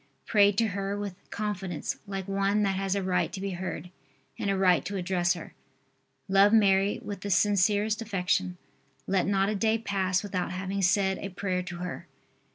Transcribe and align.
Pray 0.25 0.51
to 0.53 0.69
her 0.69 0.97
with 0.97 1.13
confidence 1.29 1.97
like 2.07 2.27
one 2.27 2.63
that 2.63 2.75
has 2.75 2.95
a 2.95 3.03
right 3.03 3.31
to 3.31 3.39
be 3.39 3.51
heard 3.51 3.91
and 4.39 4.49
a 4.49 4.57
right 4.57 4.83
to 4.83 4.95
address 4.95 5.35
her. 5.35 5.53
Love 6.27 6.51
Mary 6.51 6.97
with 7.03 7.19
the 7.21 7.29
sincerest 7.29 8.01
affection. 8.01 8.57
Let 9.05 9.27
not 9.27 9.49
a 9.49 9.53
day 9.55 9.77
pass 9.77 10.23
without 10.23 10.53
having 10.53 10.81
said 10.81 11.19
a 11.19 11.29
prayer 11.29 11.61
to 11.61 11.75
her. 11.77 12.07